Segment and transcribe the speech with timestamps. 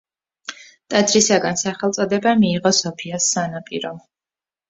[0.93, 4.01] ტაძრისაგან სახელწოდება მიიღო სოფიას სანაპირომ.